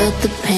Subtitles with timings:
[0.00, 0.49] about the pain.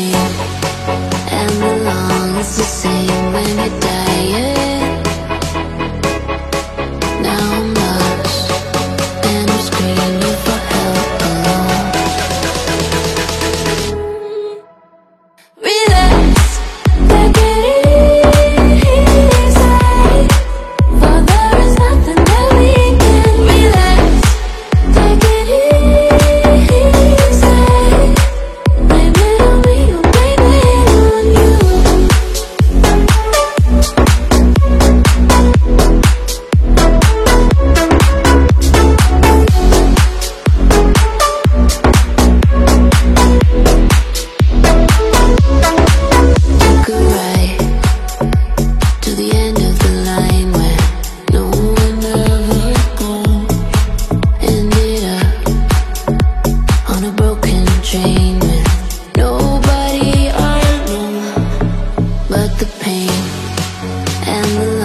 [64.35, 64.82] and the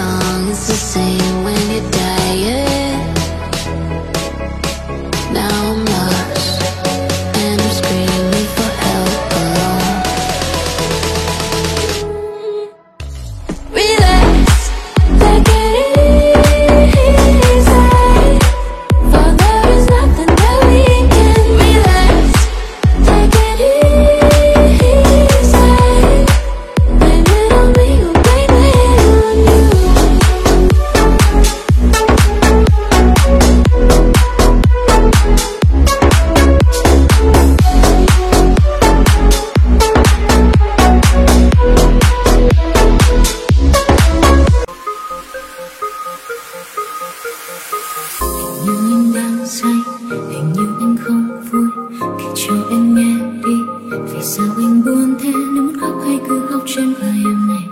[54.98, 57.68] luôn thế nếu muốn khóc hay cứ khóc trên vai em này.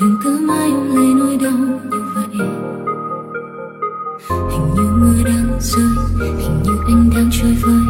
[0.00, 1.58] Đừng cứ mãi ôm lấy nỗi đau
[1.90, 2.48] như vậy.
[4.28, 5.88] Hình như mưa đang rơi,
[6.20, 7.80] hình như anh đang chơi vơi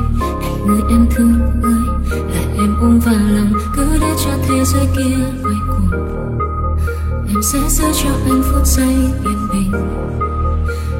[0.40, 4.86] để người em thương ơi là em ôm vào lòng, cứ để cho thế giới
[4.96, 5.90] kia quay cuồng.
[7.28, 8.94] Em sẽ giữ cho anh phút giây
[9.24, 9.72] yên bình.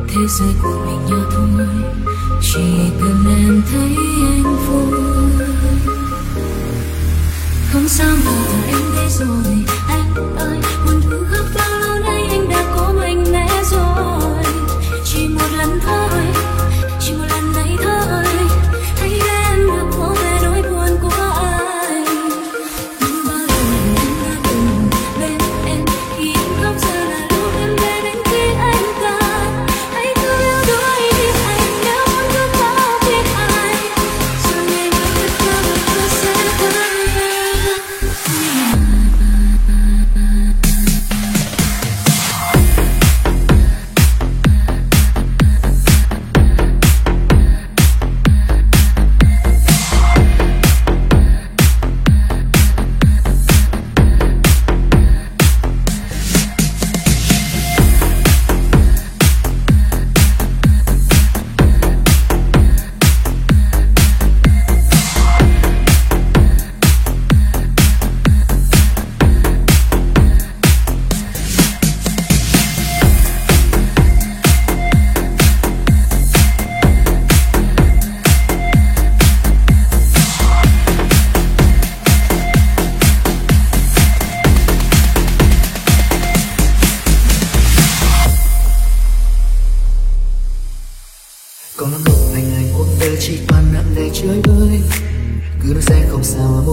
[0.08, 1.66] Thế giới của mình nhỏ thôi,
[2.40, 5.03] chỉ cần em thấy anh vui
[7.74, 8.32] không sao mà
[8.66, 9.64] em đây rồi.
[9.88, 10.43] Anh ơi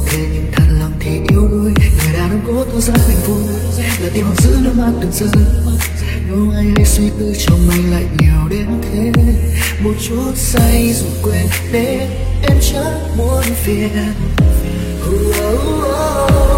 [0.02, 3.38] ok nhưng thật lòng thì yêu đuôi người đàn ông cố tỏ ra bình phúc.
[4.02, 5.30] Là tim hoặc giữ nước mắt đừng rơi
[6.30, 9.12] đâu ai hay suy tư trong anh lại nhiều đến thế.
[9.84, 12.08] Một chút say dù quên để
[12.42, 13.90] em chẳng muốn phiền.
[15.10, 15.86] Oh, oh,
[16.46, 16.51] oh.